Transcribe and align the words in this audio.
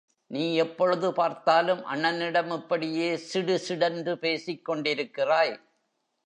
நீ 0.31 0.55
எப்பொழுது 0.55 1.13
பார்த்தாலும் 1.13 1.83
அண்ணனிடம் 1.85 2.51
இப்படியே 2.53 3.09
சிடுசிடென்று 3.33 4.15
பேசிக் 4.15 4.65
கொண்டிருக்கிறாய். 4.69 5.53